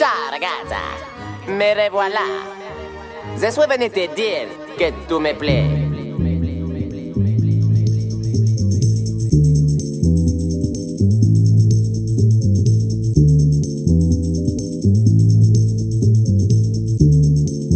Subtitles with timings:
[0.00, 0.80] Ciao ragazza,
[1.46, 2.24] me revoilà.
[3.38, 5.66] Je suis venu te dire que tu me plais.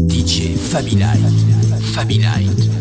[0.09, 1.93] DJ Fabi Light.
[1.93, 2.74] Fabi Light.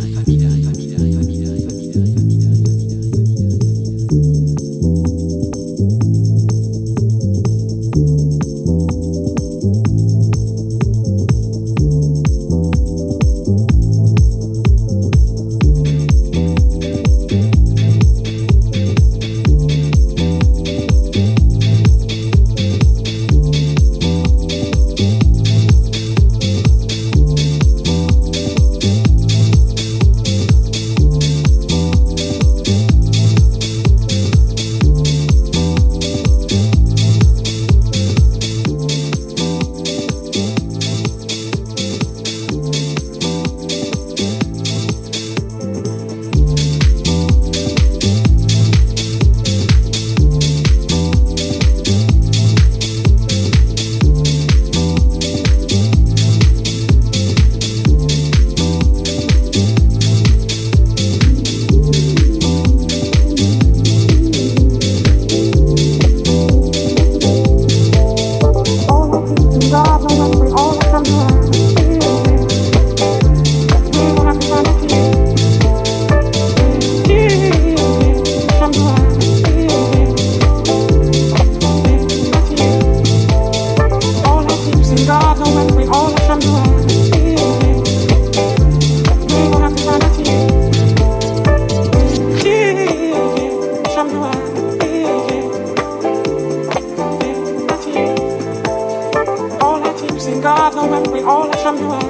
[100.44, 102.03] God knows when we all are from you out.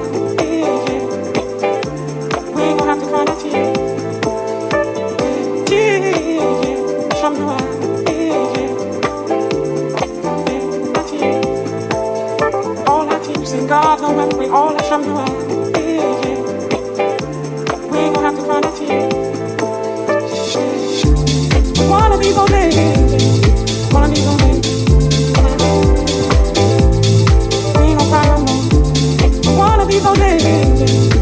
[2.56, 3.74] We ain't gonna have to cry that tear.
[5.70, 7.22] Yeah, yeah, yeah.
[7.22, 7.74] From you out.
[13.68, 15.30] God knows when we all are from you out.
[17.92, 19.10] We ain't gonna have to cry that tear.
[21.88, 23.33] One of these old days.
[29.94, 31.13] mi bonheur.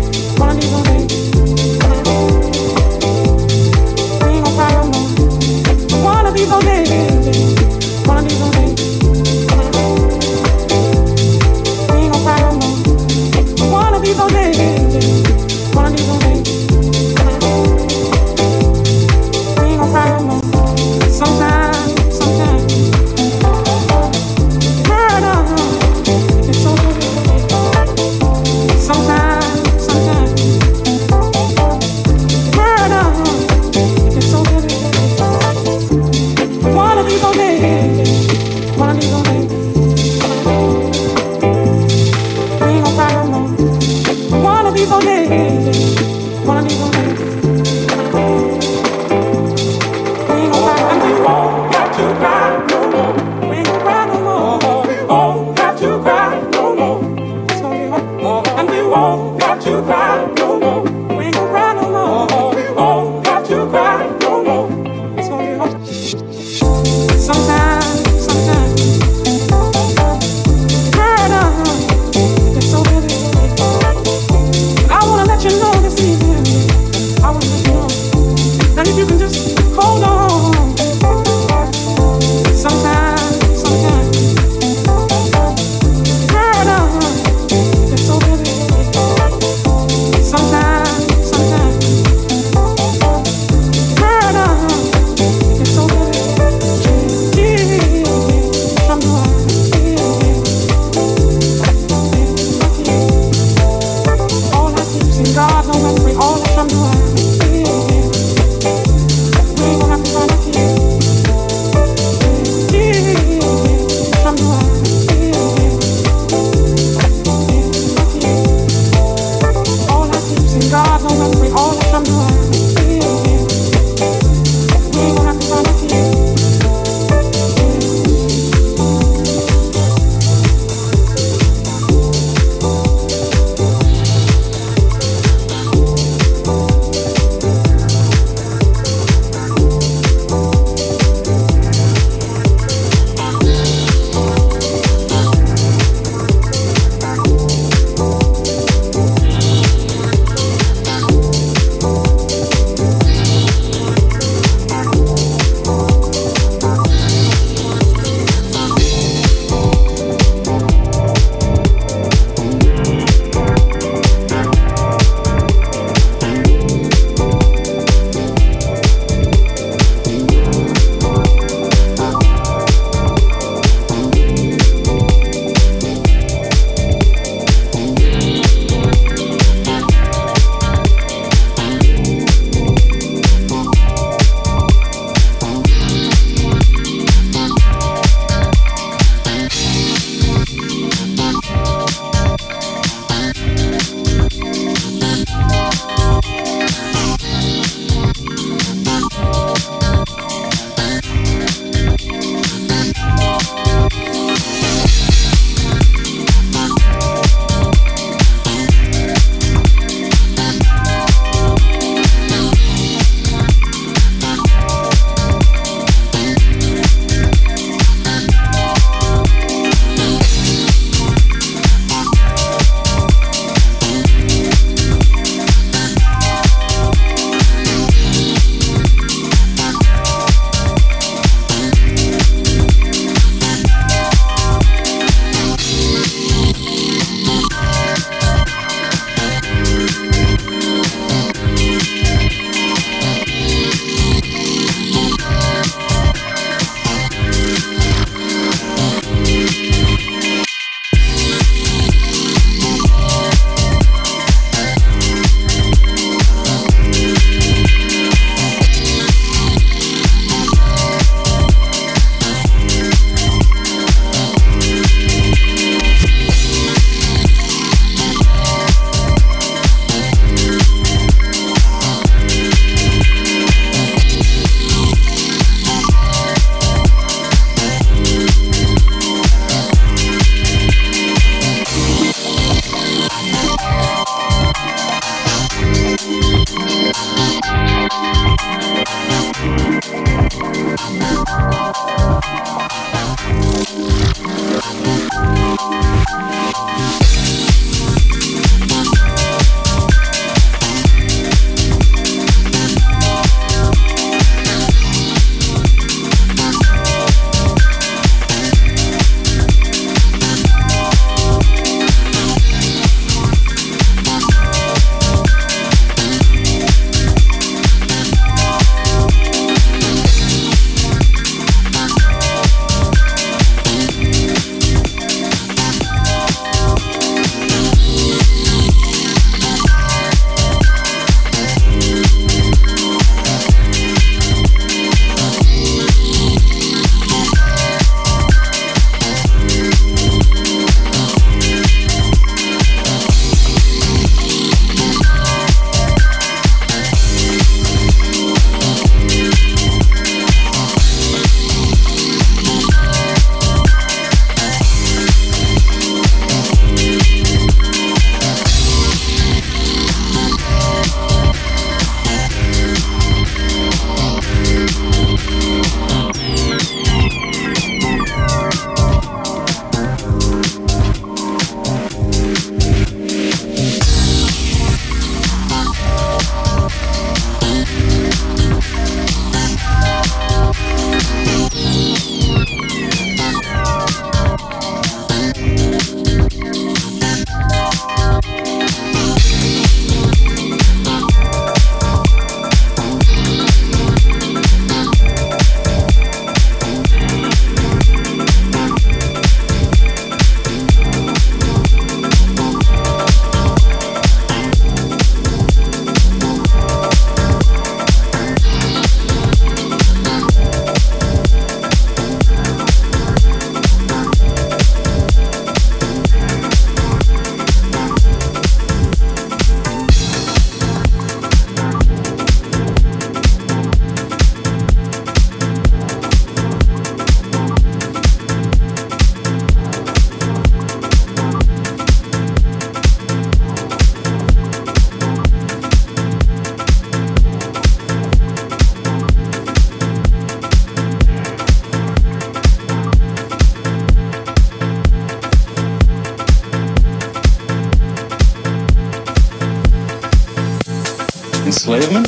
[451.52, 452.08] Enslavement?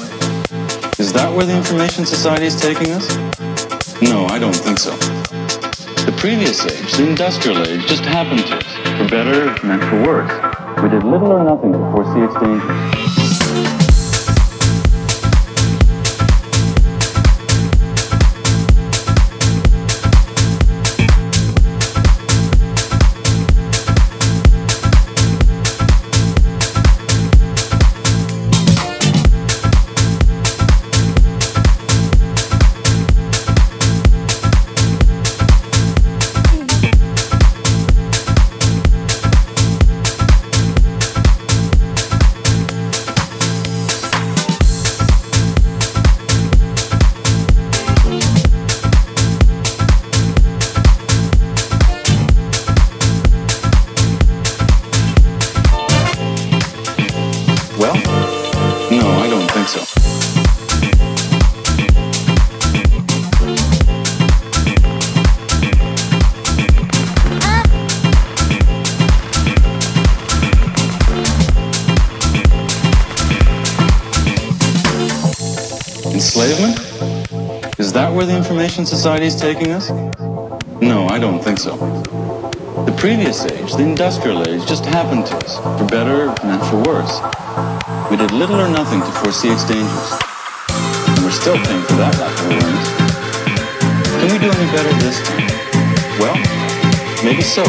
[0.97, 3.13] Is that where the information society is taking us?
[4.01, 4.95] No, I don't think so.
[6.05, 10.31] The previous age, the industrial age, just happened to us, for better and for worse.
[10.81, 12.82] We did little or nothing to foresee its dangers.
[78.83, 79.89] Information society is taking us?
[80.81, 81.77] No, I don't think so.
[82.85, 87.21] The previous age, the industrial age, just happened to us, for better and for worse.
[88.11, 90.09] We did little or nothing to foresee its dangers.
[91.07, 92.89] And we're still paying for that lack of awareness.
[94.19, 95.47] Can we do any better this time?
[96.19, 96.35] Well,
[97.23, 97.63] maybe so.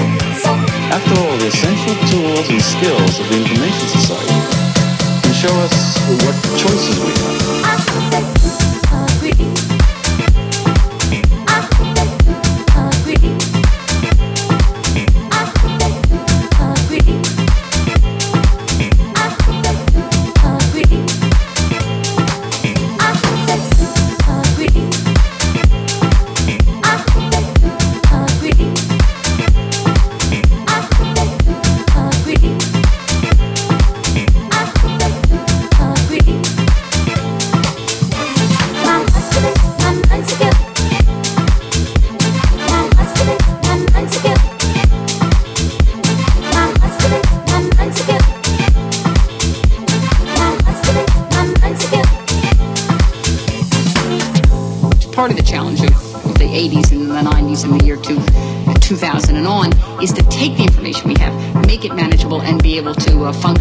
[0.90, 4.38] After all, the essential tools and skills of the information society
[5.22, 5.74] can show us
[6.26, 8.33] what choices we have.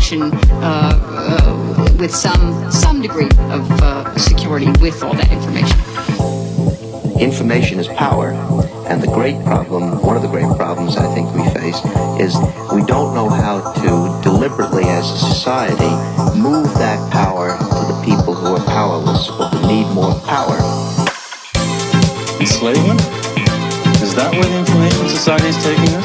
[0.03, 5.79] Function uh, uh, with some some degree of uh, security with all that information.
[7.19, 8.31] Information is power,
[8.89, 11.79] and the great problem, one of the great problems I think we face,
[12.19, 12.35] is
[12.73, 15.93] we don't know how to deliberately, as a society,
[16.37, 20.57] move that power to the people who are powerless or who need more power.
[22.41, 22.99] Enslavement?
[24.03, 26.02] Is that where the information society is taking us?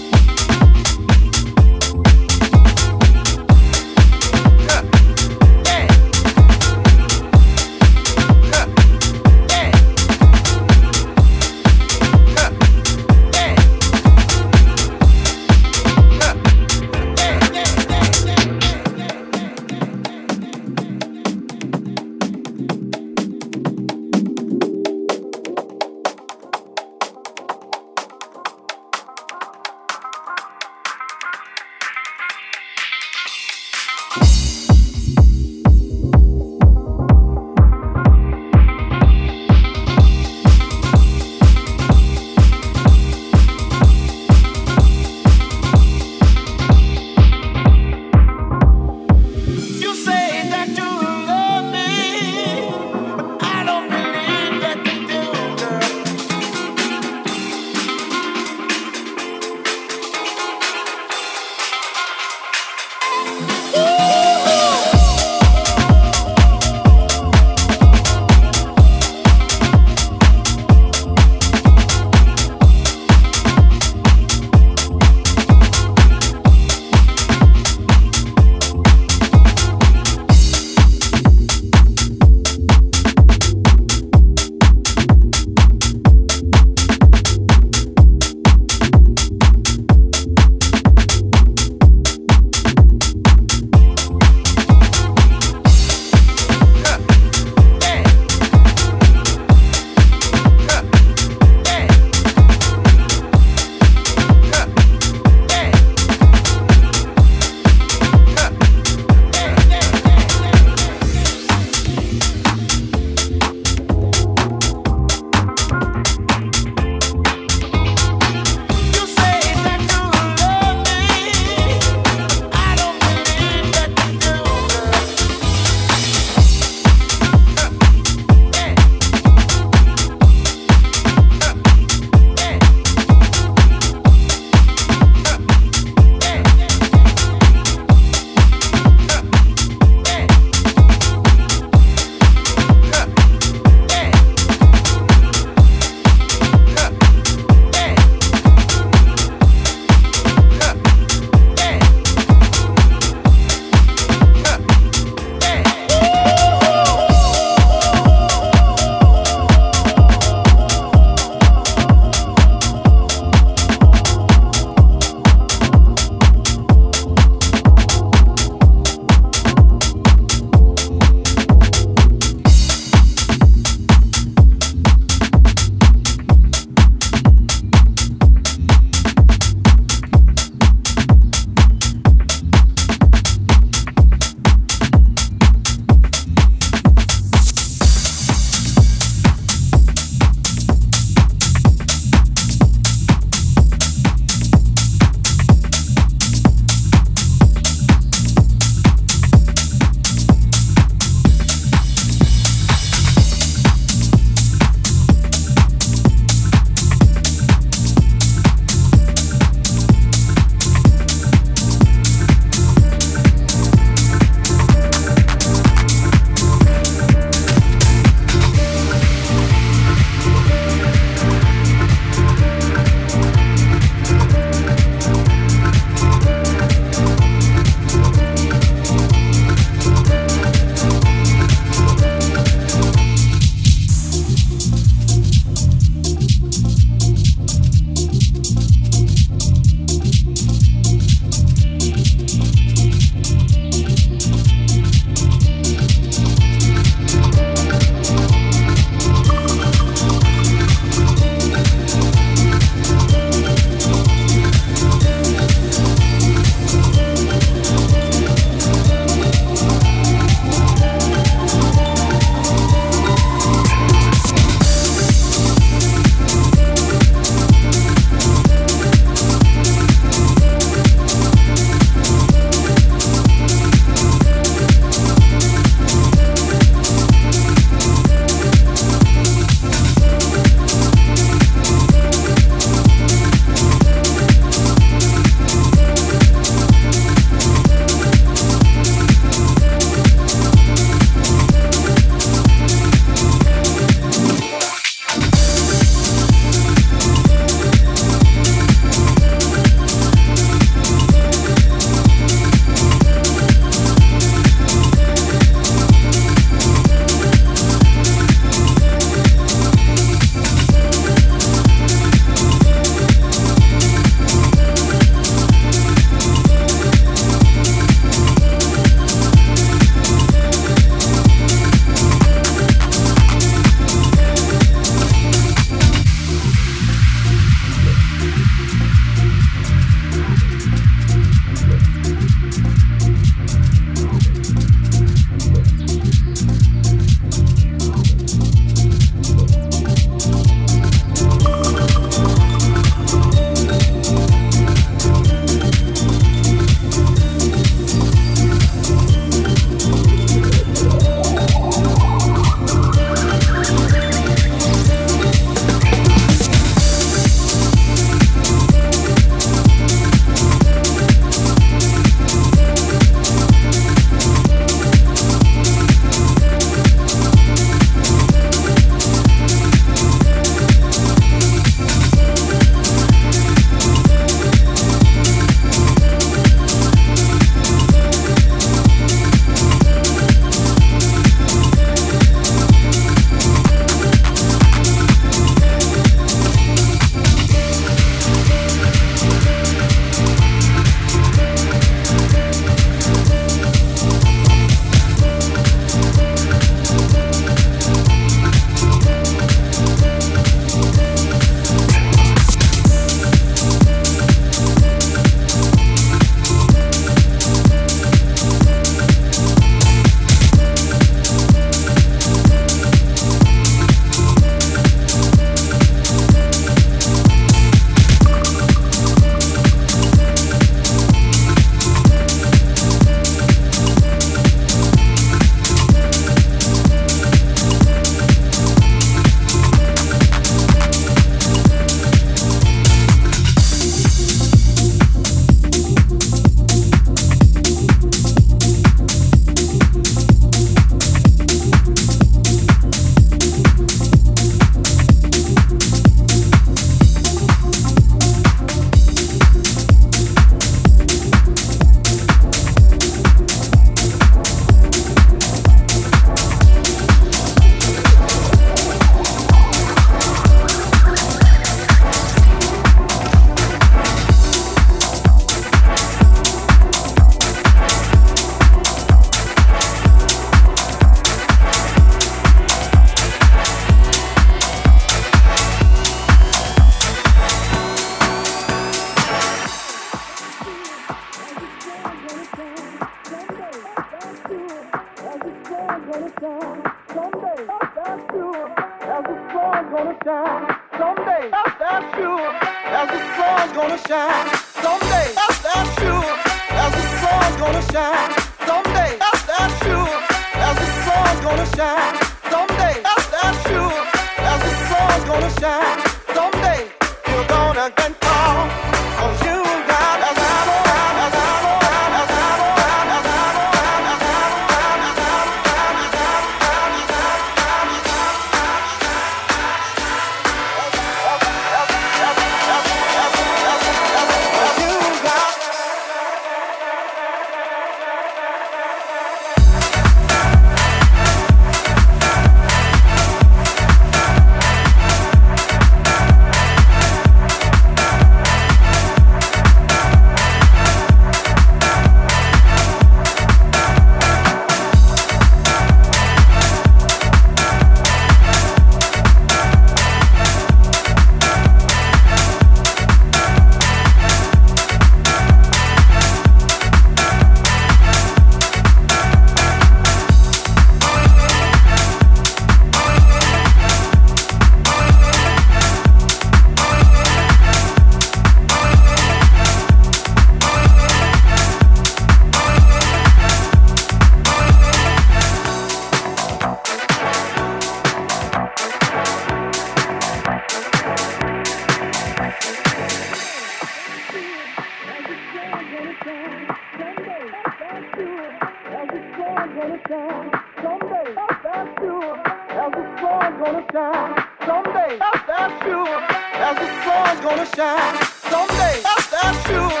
[589.88, 590.50] gonna shine
[590.82, 591.34] someday.
[591.64, 592.36] That's sure.
[592.36, 595.18] As the sun's gonna shine someday.
[595.48, 596.18] That's sure.
[596.66, 598.16] As the sun's gonna shine
[598.52, 598.96] someday.
[599.32, 600.00] That's sure.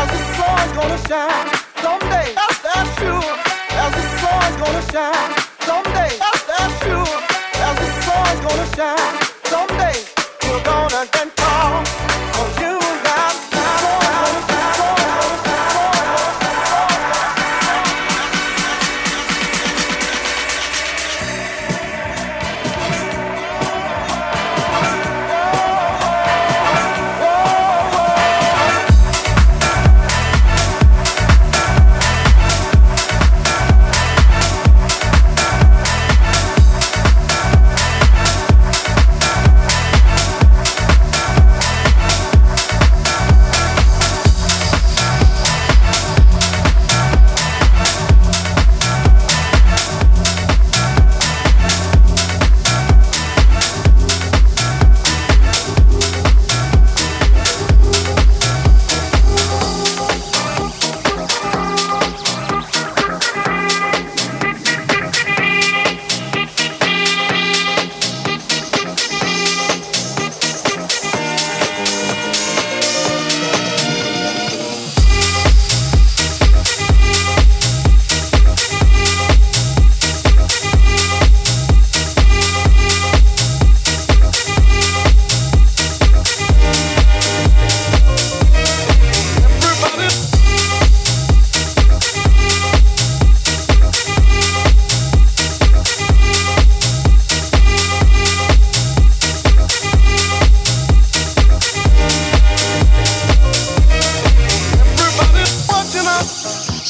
[0.00, 1.48] As the sun's gonna shine
[1.84, 2.28] someday.
[2.64, 3.32] That's sure.
[3.84, 5.32] As the sun's gonna shine
[5.68, 6.12] someday.
[6.48, 7.16] That's sure.
[7.66, 9.96] As the sun's gonna shine someday.
[10.48, 11.35] We're gonna dance.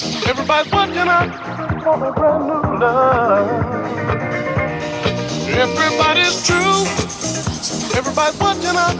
[0.02, 3.48] Everybody's waking up for a brand new love.
[5.48, 6.84] Everybody's true.
[7.96, 8.96] Everybody's waking up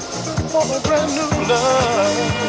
[0.51, 2.47] for a brand new love.